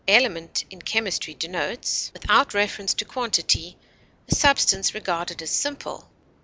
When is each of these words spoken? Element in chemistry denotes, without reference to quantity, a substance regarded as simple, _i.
Element 0.07 0.65
in 0.71 0.81
chemistry 0.81 1.35
denotes, 1.35 2.09
without 2.11 2.55
reference 2.55 2.95
to 2.95 3.05
quantity, 3.05 3.77
a 4.27 4.33
substance 4.33 4.95
regarded 4.95 5.39
as 5.43 5.51
simple, 5.51 6.09
_i. 6.09 6.09